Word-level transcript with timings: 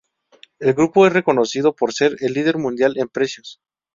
El 0.57 0.73
grupo 0.73 1.05
es 1.05 1.13
reconocido 1.13 1.75
por 1.75 1.93
ser 1.93 2.15
el 2.21 2.33
líder 2.33 2.57
mundial 2.57 2.95
en 2.97 3.07
precios. 3.07 3.59